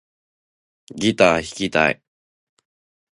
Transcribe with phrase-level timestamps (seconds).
[0.95, 2.01] ギター弾きたい